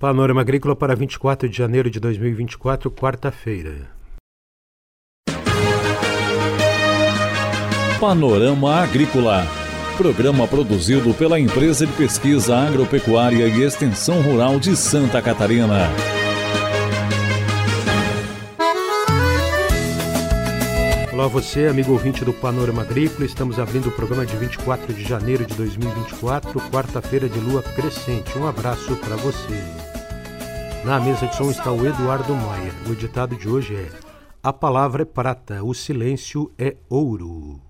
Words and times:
Panorama 0.00 0.40
Agrícola 0.40 0.74
para 0.74 0.96
24 0.96 1.46
de 1.46 1.54
janeiro 1.54 1.90
de 1.90 2.00
2024, 2.00 2.90
quarta-feira. 2.90 3.90
Panorama 8.00 8.76
Agrícola. 8.76 9.46
Programa 9.98 10.48
produzido 10.48 11.12
pela 11.12 11.38
Empresa 11.38 11.86
de 11.86 11.92
Pesquisa 11.92 12.56
Agropecuária 12.56 13.46
e 13.46 13.62
Extensão 13.62 14.22
Rural 14.22 14.58
de 14.58 14.74
Santa 14.74 15.20
Catarina. 15.20 15.90
Olá 21.12 21.28
você, 21.28 21.66
amigo 21.66 21.92
ouvinte 21.92 22.24
do 22.24 22.32
Panorama 22.32 22.80
Agrícola. 22.80 23.26
Estamos 23.26 23.58
abrindo 23.58 23.90
o 23.90 23.92
programa 23.92 24.24
de 24.24 24.34
24 24.34 24.94
de 24.94 25.04
janeiro 25.04 25.44
de 25.44 25.54
2024, 25.56 26.58
quarta-feira 26.70 27.28
de 27.28 27.38
lua 27.38 27.62
crescente. 27.62 28.38
Um 28.38 28.46
abraço 28.46 28.96
para 28.96 29.16
você. 29.16 29.79
Na 30.84 30.98
mesa 30.98 31.26
de 31.26 31.36
som 31.36 31.50
está 31.50 31.70
o 31.70 31.86
Eduardo 31.86 32.34
Maia. 32.34 32.72
O 32.88 32.94
ditado 32.94 33.36
de 33.36 33.46
hoje 33.46 33.74
é: 33.74 33.90
A 34.42 34.50
palavra 34.50 35.02
é 35.02 35.04
prata, 35.04 35.62
o 35.62 35.74
silêncio 35.74 36.50
é 36.58 36.76
ouro. 36.88 37.60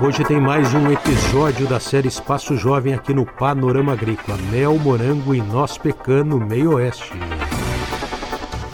Hoje 0.00 0.22
tem 0.24 0.40
mais 0.40 0.72
um 0.74 0.92
episódio 0.92 1.66
da 1.66 1.80
série 1.80 2.06
Espaço 2.06 2.56
Jovem 2.56 2.94
aqui 2.94 3.12
no 3.12 3.26
Panorama 3.26 3.92
Agrícola. 3.92 4.38
Mel, 4.50 4.78
morango 4.78 5.34
e 5.34 5.42
nós 5.42 5.76
pecando 5.76 6.38
meio 6.38 6.74
oeste. 6.74 7.12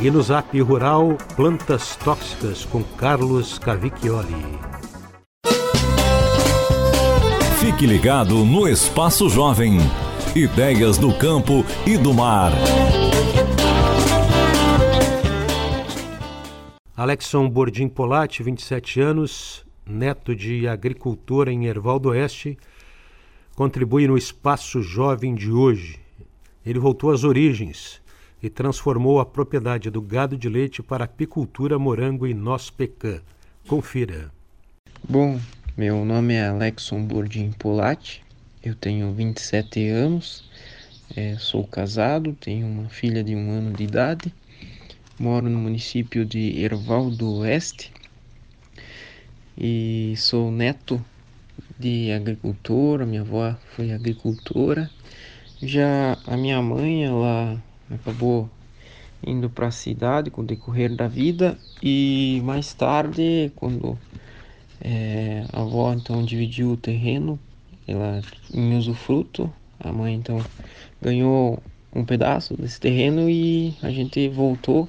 E 0.01 0.11
no 0.11 0.23
Zap 0.23 0.59
Rural, 0.61 1.17
Plantas 1.35 1.97
Tóxicas 1.97 2.67
com 2.67 2.83
Carlos 2.83 3.59
Cavicchioli. 3.59 4.59
Fique 7.59 7.87
ligado 7.87 8.45
no 8.45 8.69
Espaço 8.69 9.29
Jovem. 9.31 9.79
Ideias 10.35 10.97
do 10.97 11.13
campo 11.13 11.65
e 11.85 11.99
do 11.99 12.15
mar. 12.15 12.53
Alexson 16.97 17.51
Bordim 17.51 17.89
Polatti, 17.89 18.41
27 18.41 19.01
anos, 19.01 19.67
neto 19.85 20.33
de 20.37 20.69
agricultor 20.69 21.49
em 21.49 21.67
Erval 21.67 21.99
do 21.99 22.11
Oeste, 22.11 22.57
contribui 23.57 24.07
no 24.07 24.17
Espaço 24.17 24.81
Jovem 24.81 25.35
de 25.35 25.51
hoje. 25.51 25.99
Ele 26.65 26.79
voltou 26.79 27.11
às 27.11 27.25
origens 27.25 28.01
e 28.41 28.49
transformou 28.49 29.19
a 29.19 29.27
propriedade 29.27 29.91
do 29.91 30.01
gado 30.01 30.39
de 30.39 30.49
leite 30.49 30.81
para 30.81 31.07
apicultura, 31.07 31.77
morango 31.77 32.25
e 32.25 32.33
noz 32.33 32.71
pecan. 32.71 33.21
Confira. 33.67 34.31
Bom, 35.09 35.41
meu 35.77 36.05
nome 36.05 36.35
é 36.35 36.47
Alexson 36.47 37.03
Bordim 37.03 37.51
Polatti, 37.51 38.23
eu 38.63 38.75
tenho 38.75 39.13
27 39.13 39.89
anos, 39.89 40.45
é, 41.17 41.37
sou 41.39 41.67
casado, 41.67 42.37
tenho 42.39 42.67
uma 42.67 42.91
filha 42.91 43.25
de 43.25 43.35
um 43.35 43.51
ano 43.51 43.73
de 43.73 43.85
idade, 43.85 44.35
moro 45.19 45.49
no 45.49 45.59
município 45.59 46.27
de 46.27 46.61
Erval 46.61 47.11
do 47.11 47.37
Oeste 47.37 47.91
e 49.57 50.15
sou 50.17 50.51
neto 50.51 51.03
de 51.79 52.13
agricultor, 52.13 53.01
a 53.01 53.07
minha 53.07 53.23
avó 53.23 53.57
foi 53.75 53.93
agricultora. 53.93 54.91
Já 55.63 56.19
a 56.27 56.37
minha 56.37 56.61
mãe, 56.61 57.05
ela 57.05 57.63
acabou 57.91 58.51
indo 59.27 59.49
para 59.49 59.69
a 59.69 59.71
cidade 59.71 60.31
com 60.31 60.43
o 60.43 60.47
decorrer 60.47 60.95
da 60.95 61.09
vida 61.09 61.59
e 61.83 62.41
mais 62.45 62.75
tarde, 62.75 63.51
quando 63.57 63.99
é, 64.81 65.45
a 65.53 65.63
avó 65.63 65.93
então 65.93 66.23
dividiu 66.25 66.73
o 66.73 66.77
terreno 66.77 67.39
ela 67.91 68.23
em 68.53 68.77
usufruto. 68.77 69.53
A 69.79 69.93
mãe 69.93 70.15
então 70.15 70.45
ganhou 71.01 71.59
um 71.95 72.05
pedaço 72.05 72.57
desse 72.57 72.79
terreno 72.81 73.29
e 73.29 73.75
a 73.83 73.91
gente 73.91 74.29
voltou 74.29 74.89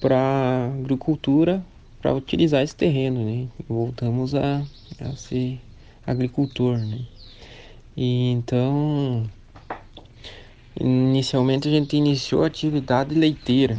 para 0.00 0.70
agricultura 0.80 1.64
para 2.00 2.12
utilizar 2.12 2.62
esse 2.62 2.74
terreno, 2.74 3.24
né? 3.24 3.46
Voltamos 3.68 4.34
a, 4.34 4.62
a 5.00 5.16
ser 5.16 5.60
agricultor, 6.06 6.76
né? 6.78 7.00
E 7.96 8.30
então 8.30 9.24
inicialmente 10.78 11.68
a 11.68 11.70
gente 11.70 11.96
iniciou 11.96 12.42
a 12.42 12.46
atividade 12.46 13.14
leiteira 13.14 13.76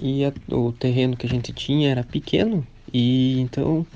e 0.00 0.24
a, 0.24 0.32
o 0.48 0.72
terreno 0.72 1.16
que 1.16 1.26
a 1.26 1.28
gente 1.28 1.52
tinha 1.52 1.90
era 1.90 2.04
pequeno 2.04 2.66
e 2.92 3.40
então 3.40 3.86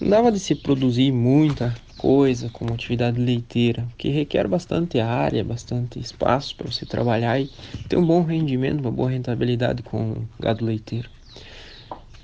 não 0.00 0.08
dava 0.10 0.30
de 0.30 0.38
se 0.38 0.54
produzir 0.54 1.12
muita 1.12 1.74
coisa 1.98 2.48
como 2.50 2.72
atividade 2.72 3.20
leiteira, 3.20 3.86
que 3.98 4.08
requer 4.08 4.46
bastante 4.46 5.00
área, 5.00 5.42
bastante 5.42 5.98
espaço 5.98 6.54
para 6.54 6.70
você 6.70 6.86
trabalhar 6.86 7.40
e 7.40 7.50
ter 7.88 7.96
um 7.96 8.06
bom 8.06 8.22
rendimento, 8.22 8.80
uma 8.80 8.92
boa 8.92 9.10
rentabilidade 9.10 9.82
com 9.82 10.14
gado 10.38 10.64
leiteiro. 10.64 11.10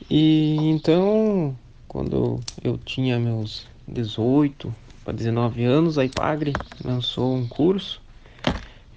E 0.09 0.57
então, 0.71 1.57
quando 1.89 2.41
eu 2.63 2.79
tinha 2.79 3.19
meus 3.19 3.67
18 3.89 4.75
para 5.05 5.13
19 5.13 5.65
anos, 5.65 5.99
a 5.99 6.05
IPAGRE 6.05 6.53
lançou 6.85 7.35
um 7.35 7.47
curso 7.47 8.01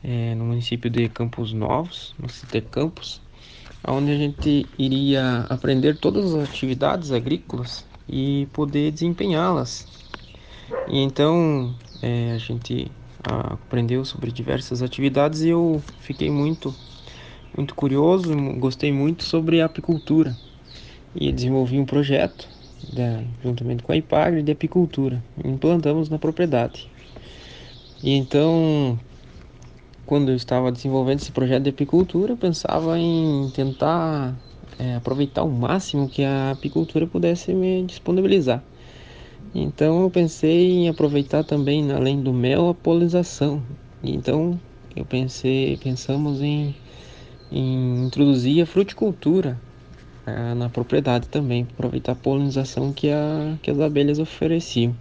é, 0.04 0.36
no 0.36 0.46
município 0.46 0.90
de 0.90 1.10
Campos 1.10 1.54
Novos, 1.54 2.14
no 2.20 2.28
CT 2.28 2.62
Campos, 2.70 3.20
onde 3.88 4.12
a 4.12 4.18
gente 4.18 4.68
iria 4.78 5.40
aprender 5.50 5.98
todas 5.98 6.36
as 6.36 6.50
atividades 6.50 7.12
agrícolas 7.12 7.84
e 8.08 8.48
poder 8.54 8.92
desempenhá-las 8.92 10.07
e 10.88 11.00
então 11.00 11.76
é, 12.02 12.32
a 12.32 12.38
gente 12.38 12.92
aprendeu 13.24 14.06
sobre 14.06 14.32
diversas 14.32 14.82
atividades 14.82 15.42
e 15.42 15.50
eu 15.50 15.82
fiquei 16.00 16.30
muito, 16.30 16.74
muito 17.56 17.76
curioso, 17.76 18.36
gostei 18.58 18.92
muito 18.92 19.24
sobre 19.24 19.62
apicultura 19.62 20.36
e 21.16 21.32
desenvolvi 21.32 21.80
um 21.80 21.86
projeto 21.86 22.48
da, 22.94 23.24
juntamente 23.44 23.84
com 23.84 23.92
a 23.92 23.98
IPAGRE 23.98 24.44
de 24.44 24.52
apicultura. 24.52 25.24
Implantamos 25.44 26.10
na 26.10 26.20
propriedade. 26.20 26.90
E 28.04 28.12
então, 28.12 29.00
quando 30.06 30.30
eu 30.30 30.36
estava 30.36 30.72
desenvolvendo 30.72 31.20
esse 31.20 31.32
projeto 31.32 31.64
de 31.64 31.70
apicultura, 31.72 32.34
eu 32.34 32.38
pensava 32.38 32.98
em 33.00 33.50
tentar 33.54 34.36
é, 34.78 34.96
aproveitar 34.96 35.44
o 35.44 35.50
máximo 35.50 36.08
que 36.08 36.24
a 36.24 36.52
apicultura 36.52 37.08
pudesse 37.08 37.54
me 37.54 37.84
disponibilizar. 37.84 38.64
Então 39.54 40.04
eu 40.04 40.10
pensei 40.10 40.72
em 40.72 40.90
aproveitar 40.90 41.44
também, 41.44 41.92
além 41.92 42.22
do 42.22 42.34
mel, 42.34 42.70
a 42.70 42.74
polinização. 42.74 43.62
Então 44.04 44.60
eu 44.96 45.06
pensei, 45.06 45.78
pensamos 45.78 46.42
em, 46.42 46.76
em 47.52 48.06
introduzir 48.06 48.62
a 48.62 48.66
fruticultura 48.66 49.60
ah, 50.26 50.54
na 50.56 50.70
propriedade 50.70 51.28
também, 51.30 51.68
aproveitar 51.74 52.12
a 52.12 52.16
polinização 52.16 52.92
que, 52.92 53.10
a, 53.10 53.58
que 53.62 53.72
as 53.72 53.80
abelhas 53.80 54.20
ofereciam. 54.20 54.96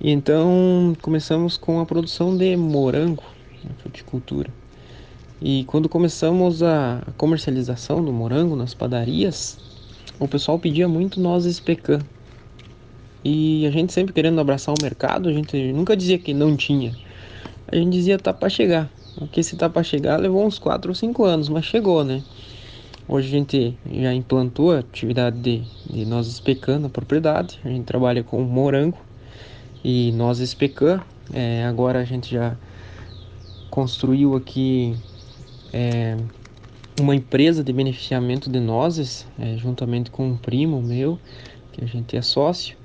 E 0.00 0.10
então 0.10 0.94
começamos 1.00 1.56
com 1.56 1.80
a 1.80 1.86
produção 1.86 2.36
de 2.36 2.56
morango 2.56 3.24
na 3.64 3.74
fruticultura. 3.74 4.50
E 5.40 5.64
quando 5.64 5.88
começamos 5.88 6.62
a 6.62 7.02
comercialização 7.16 8.04
do 8.04 8.12
morango 8.12 8.56
nas 8.56 8.72
padarias, 8.72 9.58
o 10.18 10.26
pessoal 10.26 10.58
pedia 10.58 10.88
muito 10.88 11.20
nozes 11.20 11.60
pecan. 11.60 11.98
E 13.24 13.66
a 13.66 13.70
gente 13.70 13.92
sempre 13.92 14.12
querendo 14.12 14.40
abraçar 14.40 14.74
o 14.74 14.82
mercado, 14.82 15.28
a 15.28 15.32
gente 15.32 15.72
nunca 15.72 15.96
dizia 15.96 16.18
que 16.18 16.32
não 16.32 16.56
tinha. 16.56 16.96
A 17.68 17.76
gente 17.76 17.90
dizia 17.90 18.18
tá 18.18 18.32
para 18.32 18.48
chegar. 18.48 18.90
Porque 19.16 19.42
se 19.42 19.56
tá 19.56 19.68
para 19.68 19.82
chegar 19.82 20.20
levou 20.20 20.44
uns 20.44 20.58
4 20.58 20.90
ou 20.90 20.94
5 20.94 21.24
anos, 21.24 21.48
mas 21.48 21.64
chegou, 21.64 22.04
né? 22.04 22.22
Hoje 23.08 23.28
a 23.28 23.30
gente 23.30 23.78
já 23.90 24.12
implantou 24.12 24.72
a 24.72 24.80
atividade 24.80 25.38
de, 25.38 25.62
de 25.88 26.04
nozes 26.04 26.40
pecan 26.40 26.80
na 26.80 26.88
propriedade. 26.88 27.58
A 27.64 27.68
gente 27.68 27.84
trabalha 27.84 28.22
com 28.22 28.42
morango 28.42 28.98
e 29.82 30.12
nozes 30.12 30.52
pecan. 30.54 31.00
É, 31.32 31.64
agora 31.64 32.00
a 32.00 32.04
gente 32.04 32.30
já 32.32 32.56
construiu 33.70 34.34
aqui 34.34 34.96
é, 35.72 36.16
uma 37.00 37.14
empresa 37.14 37.62
de 37.62 37.72
beneficiamento 37.72 38.50
de 38.50 38.58
nozes, 38.58 39.26
é, 39.38 39.56
juntamente 39.56 40.10
com 40.10 40.26
um 40.28 40.36
primo 40.36 40.82
meu, 40.82 41.18
que 41.72 41.84
a 41.84 41.86
gente 41.86 42.16
é 42.16 42.22
sócio. 42.22 42.76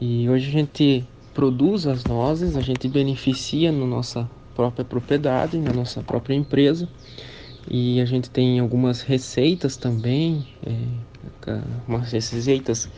E 0.00 0.28
hoje 0.28 0.48
a 0.48 0.52
gente 0.52 1.04
produz 1.34 1.86
as 1.86 2.04
nozes, 2.04 2.56
a 2.56 2.60
gente 2.60 2.86
beneficia 2.88 3.72
na 3.72 3.84
nossa 3.84 4.30
própria 4.54 4.84
propriedade, 4.84 5.58
na 5.58 5.72
nossa 5.72 6.02
própria 6.02 6.34
empresa. 6.34 6.88
E 7.68 8.00
a 8.00 8.04
gente 8.04 8.30
tem 8.30 8.60
algumas 8.60 9.02
receitas 9.02 9.76
também, 9.76 10.46
é, 10.64 11.60
umas 11.86 12.12
receitas 12.12 12.88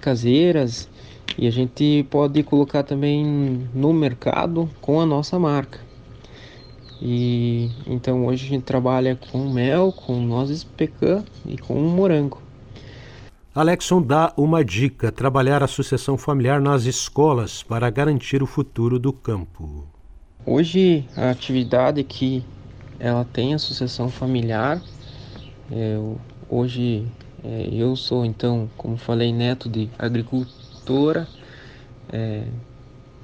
caseiras, 0.00 0.88
e 1.36 1.46
a 1.46 1.50
gente 1.50 2.04
pode 2.10 2.42
colocar 2.42 2.82
também 2.82 3.24
no 3.72 3.92
mercado 3.92 4.68
com 4.80 5.00
a 5.00 5.06
nossa 5.06 5.38
marca. 5.38 5.78
E 7.00 7.70
então 7.86 8.26
hoje 8.26 8.46
a 8.46 8.48
gente 8.48 8.64
trabalha 8.64 9.16
com 9.30 9.48
mel, 9.48 9.92
com 9.92 10.20
nozes 10.20 10.64
pecan 10.64 11.24
e 11.46 11.56
com 11.56 11.74
morango. 11.74 12.47
Alexson 13.58 14.00
dá 14.00 14.32
uma 14.36 14.64
dica: 14.64 15.10
trabalhar 15.10 15.64
a 15.64 15.66
sucessão 15.66 16.16
familiar 16.16 16.60
nas 16.60 16.84
escolas 16.84 17.60
para 17.60 17.90
garantir 17.90 18.40
o 18.40 18.46
futuro 18.46 19.00
do 19.00 19.12
campo. 19.12 19.84
hoje 20.46 21.04
a 21.16 21.30
atividade 21.30 22.04
que 22.04 22.44
ela 23.00 23.24
tem 23.24 23.54
a 23.54 23.58
sucessão 23.58 24.08
familiar. 24.08 24.80
Eu, 25.72 26.20
hoje 26.48 27.04
é, 27.42 27.68
eu 27.72 27.96
sou 27.96 28.24
então, 28.24 28.70
como 28.76 28.96
falei, 28.96 29.32
neto 29.32 29.68
de 29.68 29.90
agricultora. 29.98 31.26
É, 32.12 32.44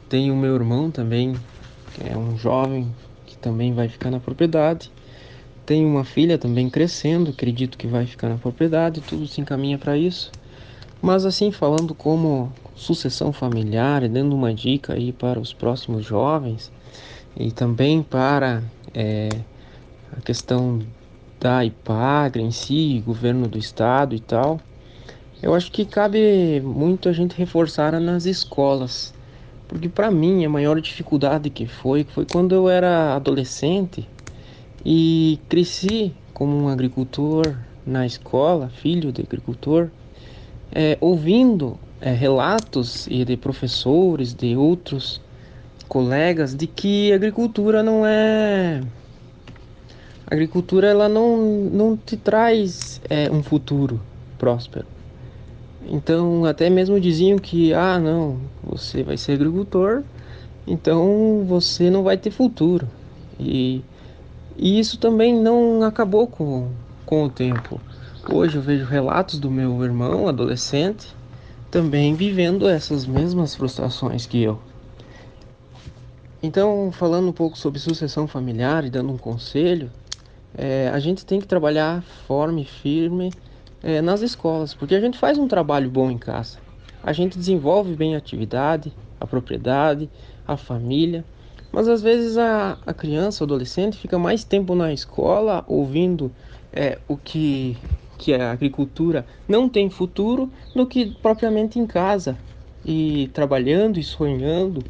tenho 0.08 0.34
meu 0.34 0.56
irmão 0.56 0.90
também, 0.90 1.36
que 1.94 2.08
é 2.08 2.16
um 2.16 2.36
jovem 2.36 2.92
que 3.24 3.38
também 3.38 3.72
vai 3.72 3.88
ficar 3.88 4.10
na 4.10 4.18
propriedade. 4.18 4.90
Tenho 5.66 5.88
uma 5.88 6.04
filha 6.04 6.36
também 6.36 6.68
crescendo, 6.68 7.30
acredito 7.30 7.78
que 7.78 7.86
vai 7.86 8.04
ficar 8.04 8.28
na 8.28 8.36
propriedade, 8.36 9.00
tudo 9.00 9.26
se 9.26 9.40
encaminha 9.40 9.78
para 9.78 9.96
isso. 9.96 10.30
Mas 11.00 11.24
assim, 11.24 11.50
falando 11.50 11.94
como 11.94 12.52
sucessão 12.74 13.32
familiar, 13.32 14.06
dando 14.08 14.34
uma 14.34 14.52
dica 14.52 14.94
aí 14.94 15.12
para 15.12 15.40
os 15.40 15.52
próximos 15.52 16.04
jovens 16.04 16.70
e 17.36 17.50
também 17.50 18.02
para 18.02 18.62
é, 18.92 19.28
a 20.16 20.20
questão 20.20 20.80
da 21.40 21.64
IPAGRE 21.64 22.42
em 22.42 22.50
si, 22.50 23.02
governo 23.04 23.48
do 23.48 23.58
estado 23.58 24.14
e 24.14 24.20
tal, 24.20 24.60
eu 25.42 25.54
acho 25.54 25.70
que 25.72 25.84
cabe 25.84 26.60
muito 26.62 27.08
a 27.08 27.12
gente 27.12 27.36
reforçar 27.36 27.98
nas 28.00 28.26
escolas. 28.26 29.14
Porque 29.66 29.88
para 29.88 30.10
mim 30.10 30.44
a 30.44 30.48
maior 30.48 30.80
dificuldade 30.80 31.48
que 31.48 31.66
foi 31.66 32.04
foi 32.04 32.26
quando 32.26 32.54
eu 32.54 32.68
era 32.68 33.14
adolescente 33.14 34.06
e 34.84 35.38
cresci 35.48 36.12
como 36.32 36.56
um 36.56 36.68
agricultor 36.68 37.56
na 37.86 38.06
escola, 38.06 38.68
filho 38.68 39.12
de 39.12 39.22
agricultor, 39.22 39.88
é, 40.72 40.98
ouvindo 41.00 41.78
é, 42.00 42.12
relatos 42.12 43.06
e 43.06 43.24
de 43.24 43.36
professores, 43.36 44.34
de 44.34 44.56
outros 44.56 45.20
colegas, 45.88 46.54
de 46.54 46.66
que 46.66 47.12
a 47.12 47.16
agricultura 47.16 47.82
não 47.82 48.04
é 48.04 48.82
a 50.26 50.34
agricultura 50.34 50.88
ela 50.88 51.08
não, 51.08 51.36
não 51.70 51.96
te 51.96 52.16
traz 52.16 53.00
é, 53.10 53.30
um 53.30 53.42
futuro 53.42 54.00
próspero. 54.38 54.86
Então, 55.86 56.46
até 56.46 56.70
mesmo 56.70 56.98
diziam 56.98 57.38
que, 57.38 57.74
ah, 57.74 57.98
não, 57.98 58.38
você 58.62 59.02
vai 59.02 59.18
ser 59.18 59.32
agricultor, 59.32 60.02
então 60.66 61.44
você 61.46 61.90
não 61.90 62.02
vai 62.02 62.16
ter 62.16 62.30
futuro. 62.30 62.88
E, 63.38 63.82
e 64.56 64.78
isso 64.78 64.98
também 64.98 65.34
não 65.34 65.82
acabou 65.82 66.26
com, 66.26 66.70
com 67.04 67.24
o 67.24 67.30
tempo. 67.30 67.80
Hoje 68.30 68.56
eu 68.56 68.62
vejo 68.62 68.84
relatos 68.84 69.38
do 69.38 69.50
meu 69.50 69.82
irmão, 69.84 70.28
adolescente, 70.28 71.14
também 71.70 72.14
vivendo 72.14 72.68
essas 72.68 73.04
mesmas 73.04 73.54
frustrações 73.54 74.26
que 74.26 74.42
eu. 74.42 74.58
Então, 76.42 76.90
falando 76.92 77.28
um 77.28 77.32
pouco 77.32 77.58
sobre 77.58 77.80
sucessão 77.80 78.28
familiar 78.28 78.84
e 78.84 78.90
dando 78.90 79.12
um 79.12 79.18
conselho, 79.18 79.90
é, 80.56 80.88
a 80.92 80.98
gente 80.98 81.26
tem 81.26 81.40
que 81.40 81.46
trabalhar 81.46 82.02
forme 82.26 82.62
e 82.62 82.64
firme 82.64 83.32
é, 83.82 84.00
nas 84.00 84.20
escolas, 84.20 84.72
porque 84.72 84.94
a 84.94 85.00
gente 85.00 85.18
faz 85.18 85.36
um 85.36 85.48
trabalho 85.48 85.90
bom 85.90 86.10
em 86.10 86.18
casa. 86.18 86.58
A 87.02 87.12
gente 87.12 87.38
desenvolve 87.38 87.94
bem 87.94 88.14
a 88.14 88.18
atividade, 88.18 88.92
a 89.20 89.26
propriedade, 89.26 90.08
a 90.46 90.56
família, 90.56 91.24
mas 91.74 91.88
às 91.88 92.02
vezes 92.02 92.38
a, 92.38 92.78
a 92.86 92.94
criança, 92.94 93.42
o 93.42 93.46
adolescente, 93.46 93.98
fica 93.98 94.18
mais 94.18 94.44
tempo 94.44 94.74
na 94.74 94.92
escola 94.92 95.64
ouvindo 95.66 96.32
é, 96.72 97.00
o 97.08 97.16
que, 97.16 97.76
que 98.18 98.32
a 98.34 98.52
agricultura 98.52 99.26
não 99.48 99.68
tem 99.68 99.90
futuro 99.90 100.52
do 100.74 100.86
que 100.86 101.06
propriamente 101.06 101.78
em 101.78 101.86
casa 101.86 102.38
e 102.84 103.28
trabalhando 103.34 103.98
e 103.98 104.04
sonhando 104.04 104.84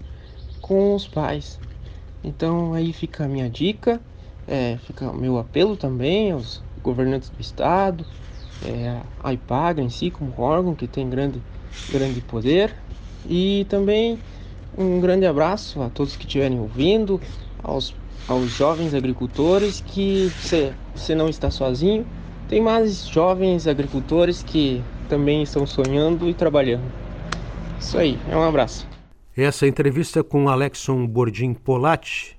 com 0.60 0.94
os 0.94 1.08
pais. 1.08 1.58
Então 2.22 2.74
aí 2.74 2.92
fica 2.92 3.24
a 3.24 3.28
minha 3.28 3.48
dica 3.48 4.00
é, 4.46 4.76
fica 4.78 5.10
o 5.10 5.16
meu 5.16 5.38
apelo 5.38 5.76
também 5.76 6.32
aos 6.32 6.62
governantes 6.82 7.30
do 7.30 7.40
estado, 7.40 8.04
é, 8.60 9.00
a 9.22 9.32
IPAGA 9.32 9.82
em 9.82 9.88
si 9.88 10.10
como 10.10 10.38
órgão 10.40 10.74
que 10.74 10.86
tem 10.86 11.08
grande, 11.08 11.42
grande 11.88 12.20
poder 12.20 12.74
e 13.24 13.66
também 13.68 14.20
um 14.76 15.00
grande 15.00 15.26
abraço 15.26 15.82
a 15.82 15.88
todos 15.88 16.16
que 16.16 16.26
estiverem 16.26 16.58
ouvindo, 16.58 17.20
aos, 17.62 17.94
aos 18.28 18.50
jovens 18.50 18.94
agricultores 18.94 19.82
que 19.86 20.30
você, 20.40 20.72
você 20.94 21.14
não 21.14 21.28
está 21.28 21.50
sozinho, 21.50 22.06
tem 22.48 22.60
mais 22.60 23.06
jovens 23.06 23.66
agricultores 23.66 24.42
que 24.42 24.82
também 25.08 25.42
estão 25.42 25.66
sonhando 25.66 26.28
e 26.28 26.34
trabalhando. 26.34 26.84
Isso 27.80 27.98
aí, 27.98 28.18
é 28.30 28.36
um 28.36 28.42
abraço. 28.42 28.86
Essa 29.36 29.66
entrevista 29.66 30.22
com 30.22 30.48
Alexson 30.48 31.06
Bordim 31.06 31.54
Polatti, 31.54 32.36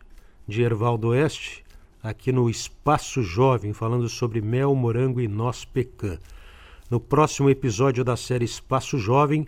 de 0.47 0.61
Erval 0.61 0.97
do 0.97 1.09
Oeste, 1.09 1.63
aqui 2.01 2.31
no 2.31 2.49
Espaço 2.49 3.21
Jovem, 3.21 3.73
falando 3.73 4.07
sobre 4.07 4.41
mel, 4.41 4.73
morango 4.75 5.19
e 5.19 5.27
noz 5.27 5.65
pecan. 5.65 6.17
No 6.89 6.99
próximo 6.99 7.49
episódio 7.49 8.03
da 8.03 8.15
série 8.15 8.45
Espaço 8.45 8.97
Jovem, 8.97 9.47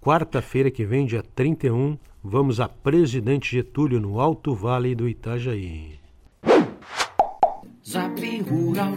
quarta-feira 0.00 0.70
que 0.70 0.84
vem, 0.84 1.04
dia 1.04 1.22
31, 1.34 1.98
vamos 2.22 2.60
a 2.60 2.68
Presidente 2.68 3.56
Getúlio, 3.56 4.00
no 4.00 4.20
Alto 4.20 4.54
Vale 4.54 4.94
do 4.94 5.08
Itajaí. 5.08 5.98
Zap 7.86 8.40
Rural. 8.42 8.92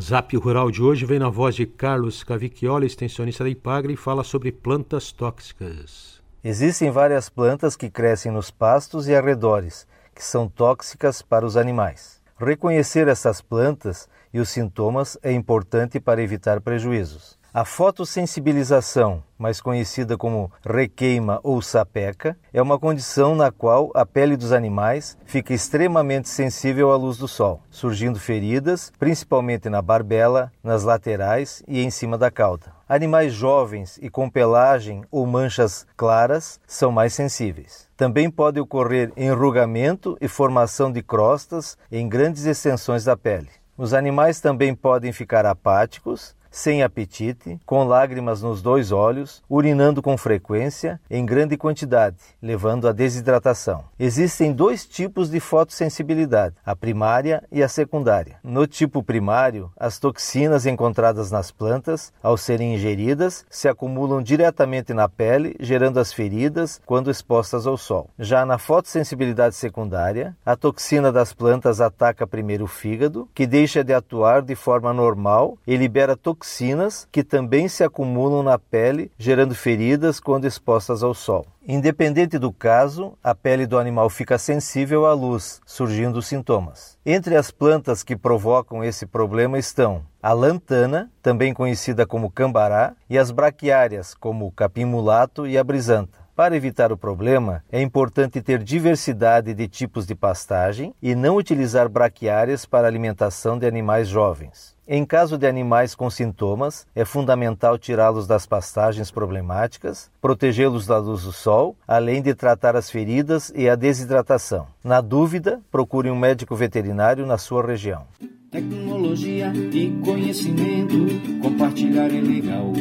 Zap 0.00 0.36
Rural 0.36 0.70
de 0.70 0.82
hoje 0.82 1.04
vem 1.04 1.18
na 1.18 1.28
voz 1.28 1.54
de 1.54 1.66
Carlos 1.66 2.24
Cavicchioli, 2.24 2.86
extensionista 2.86 3.44
da 3.44 3.50
Ipagre, 3.50 3.94
e 3.94 3.96
fala 3.96 4.24
sobre 4.24 4.50
plantas 4.50 5.12
tóxicas. 5.12 6.20
Existem 6.42 6.90
várias 6.90 7.28
plantas 7.28 7.76
que 7.76 7.90
crescem 7.90 8.32
nos 8.32 8.50
pastos 8.50 9.08
e 9.08 9.14
arredores 9.14 9.86
que 10.14 10.24
são 10.24 10.48
tóxicas 10.48 11.22
para 11.22 11.46
os 11.46 11.56
animais. 11.56 12.20
Reconhecer 12.38 13.08
essas 13.08 13.40
plantas 13.40 14.08
e 14.32 14.40
os 14.40 14.48
sintomas 14.48 15.18
é 15.22 15.32
importante 15.32 16.00
para 16.00 16.22
evitar 16.22 16.60
prejuízos. 16.60 17.39
A 17.52 17.64
fotossensibilização, 17.64 19.24
mais 19.36 19.60
conhecida 19.60 20.16
como 20.16 20.52
requeima 20.64 21.40
ou 21.42 21.60
sapeca, 21.60 22.38
é 22.52 22.62
uma 22.62 22.78
condição 22.78 23.34
na 23.34 23.50
qual 23.50 23.90
a 23.92 24.06
pele 24.06 24.36
dos 24.36 24.52
animais 24.52 25.18
fica 25.24 25.52
extremamente 25.52 26.28
sensível 26.28 26.92
à 26.92 26.96
luz 26.96 27.18
do 27.18 27.26
sol, 27.26 27.60
surgindo 27.68 28.20
feridas, 28.20 28.92
principalmente 29.00 29.68
na 29.68 29.82
barbela, 29.82 30.52
nas 30.62 30.84
laterais 30.84 31.60
e 31.66 31.82
em 31.82 31.90
cima 31.90 32.16
da 32.16 32.30
cauda. 32.30 32.72
Animais 32.88 33.32
jovens 33.32 33.98
e 34.00 34.08
com 34.08 34.30
pelagem 34.30 35.02
ou 35.10 35.26
manchas 35.26 35.84
claras 35.96 36.60
são 36.68 36.92
mais 36.92 37.14
sensíveis. 37.14 37.88
Também 37.96 38.30
pode 38.30 38.60
ocorrer 38.60 39.12
enrugamento 39.16 40.16
e 40.20 40.28
formação 40.28 40.92
de 40.92 41.02
crostas 41.02 41.76
em 41.90 42.08
grandes 42.08 42.44
extensões 42.44 43.02
da 43.02 43.16
pele. 43.16 43.50
Os 43.76 43.92
animais 43.92 44.40
também 44.40 44.72
podem 44.72 45.10
ficar 45.10 45.44
apáticos, 45.46 46.38
sem 46.50 46.82
apetite, 46.82 47.60
com 47.64 47.84
lágrimas 47.84 48.42
nos 48.42 48.60
dois 48.60 48.90
olhos, 48.90 49.42
urinando 49.48 50.02
com 50.02 50.18
frequência, 50.18 51.00
em 51.08 51.24
grande 51.24 51.56
quantidade, 51.56 52.16
levando 52.42 52.88
à 52.88 52.92
desidratação. 52.92 53.84
Existem 53.98 54.52
dois 54.52 54.84
tipos 54.84 55.30
de 55.30 55.38
fotossensibilidade, 55.38 56.56
a 56.64 56.74
primária 56.74 57.42
e 57.52 57.62
a 57.62 57.68
secundária. 57.68 58.38
No 58.42 58.66
tipo 58.66 59.02
primário, 59.02 59.70
as 59.76 59.98
toxinas 59.98 60.66
encontradas 60.66 61.30
nas 61.30 61.50
plantas, 61.50 62.12
ao 62.22 62.36
serem 62.36 62.74
ingeridas, 62.74 63.44
se 63.48 63.68
acumulam 63.68 64.22
diretamente 64.22 64.92
na 64.92 65.08
pele, 65.08 65.56
gerando 65.60 66.00
as 66.00 66.12
feridas 66.12 66.80
quando 66.84 67.10
expostas 67.10 67.66
ao 67.66 67.76
sol. 67.76 68.10
Já 68.18 68.44
na 68.44 68.58
fotossensibilidade 68.58 69.54
secundária, 69.54 70.36
a 70.44 70.56
toxina 70.56 71.12
das 71.12 71.32
plantas 71.32 71.80
ataca 71.80 72.26
primeiro 72.26 72.64
o 72.64 72.68
fígado, 72.68 73.28
que 73.34 73.46
deixa 73.46 73.84
de 73.84 73.94
atuar 73.94 74.42
de 74.42 74.54
forma 74.54 74.92
normal 74.92 75.56
e 75.66 75.76
libera 75.76 76.16
toxinas 76.16 76.39
toxinas 76.40 77.06
que 77.12 77.22
também 77.22 77.68
se 77.68 77.84
acumulam 77.84 78.42
na 78.42 78.58
pele, 78.58 79.12
gerando 79.18 79.54
feridas 79.54 80.18
quando 80.18 80.46
expostas 80.46 81.02
ao 81.02 81.12
sol. 81.12 81.46
Independente 81.66 82.38
do 82.38 82.50
caso, 82.50 83.12
a 83.22 83.34
pele 83.34 83.66
do 83.66 83.78
animal 83.78 84.08
fica 84.08 84.38
sensível 84.38 85.04
à 85.04 85.12
luz, 85.12 85.60
surgindo 85.66 86.22
sintomas. 86.22 86.98
Entre 87.04 87.36
as 87.36 87.50
plantas 87.50 88.02
que 88.02 88.16
provocam 88.16 88.82
esse 88.82 89.04
problema 89.04 89.58
estão 89.58 90.02
a 90.22 90.32
lantana, 90.32 91.10
também 91.22 91.52
conhecida 91.52 92.06
como 92.06 92.30
cambará, 92.30 92.94
e 93.08 93.18
as 93.18 93.30
braquiárias, 93.30 94.14
como 94.14 94.46
o 94.46 94.52
capim 94.52 94.84
mulato 94.84 95.46
e 95.46 95.56
a 95.56 95.64
brisanta. 95.64 96.19
Para 96.40 96.56
evitar 96.56 96.90
o 96.90 96.96
problema, 96.96 97.62
é 97.70 97.82
importante 97.82 98.40
ter 98.40 98.62
diversidade 98.62 99.52
de 99.52 99.68
tipos 99.68 100.06
de 100.06 100.14
pastagem 100.14 100.94
e 101.02 101.14
não 101.14 101.36
utilizar 101.36 101.86
braquiárias 101.86 102.64
para 102.64 102.88
alimentação 102.88 103.58
de 103.58 103.66
animais 103.66 104.08
jovens. 104.08 104.74
Em 104.88 105.04
caso 105.04 105.36
de 105.36 105.46
animais 105.46 105.94
com 105.94 106.08
sintomas, 106.08 106.86
é 106.94 107.04
fundamental 107.04 107.76
tirá-los 107.76 108.26
das 108.26 108.46
pastagens 108.46 109.10
problemáticas, 109.10 110.10
protegê-los 110.18 110.86
da 110.86 110.96
luz 110.96 111.24
do 111.24 111.30
sol, 111.30 111.76
além 111.86 112.22
de 112.22 112.34
tratar 112.34 112.74
as 112.74 112.90
feridas 112.90 113.52
e 113.54 113.68
a 113.68 113.76
desidratação. 113.76 114.66
Na 114.82 115.02
dúvida, 115.02 115.60
procure 115.70 116.10
um 116.10 116.18
médico 116.18 116.56
veterinário 116.56 117.26
na 117.26 117.36
sua 117.36 117.62
região. 117.62 118.06
Tecnologia 118.50 119.52
e 119.54 119.90
conhecimento, 120.02 120.96
compartilhar 121.42 122.06
é 122.06 122.18
legal. 122.18 122.72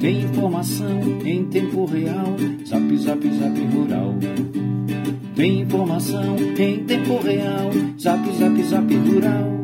Tem 0.00 0.22
informação 0.22 1.00
em 1.24 1.44
tempo 1.46 1.84
real. 1.84 2.36
Zap, 2.64 2.96
zap, 2.98 3.30
zap 3.36 3.60
rural. 3.66 4.14
Tem 5.34 5.60
informação 5.60 6.36
em 6.56 6.84
tempo 6.84 7.18
real. 7.18 7.70
Zap, 8.00 8.32
zap, 8.38 8.62
zap 8.62 8.94
rural. 8.94 9.58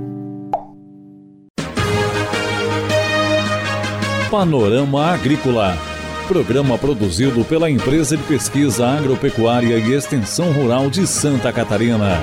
Panorama 4.29 5.07
Agrícola. 5.07 5.79
Programa 6.27 6.77
produzido 6.79 7.45
pela 7.45 7.71
Empresa 7.71 8.17
de 8.17 8.23
Pesquisa 8.25 8.89
Agropecuária 8.89 9.79
e 9.79 9.93
Extensão 9.93 10.51
Rural 10.51 10.91
de 10.91 11.07
Santa 11.07 11.53
Catarina. 11.53 12.19